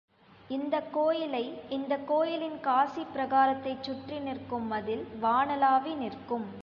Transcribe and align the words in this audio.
இந்தக் 0.49 0.93
கோயிலை, 0.93 1.43
இந்தக் 1.69 2.07
கோயிலின் 2.07 2.59
காசிப் 2.59 3.13
பிரகாரத்தைச் 3.13 3.83
சுற்றி 3.83 4.19
நிற்கும் 4.19 4.67
மதில் 4.67 5.07
வானளாவி 5.21 5.95
நிற்கும். 5.95 6.49